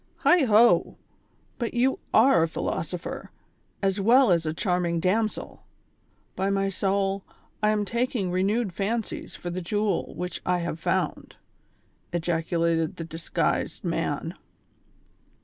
[0.23, 0.97] "Heigh ho!
[1.59, 3.29] but you are a philosopher,
[3.83, 5.61] as well as a charming damsel;
[6.35, 7.23] by ray soul,
[7.61, 11.35] I am taking renewed fancies for the jewel which f have found,''
[12.11, 14.33] ejaculated the disguised man.